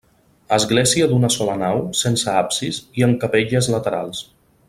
Església 0.55 1.07
d'una 1.11 1.29
sola 1.35 1.57
nau 1.63 1.83
sense 2.01 2.33
absis 2.41 2.81
i 3.01 3.07
amb 3.09 3.21
capelles 3.27 3.69
laterals. 3.77 4.25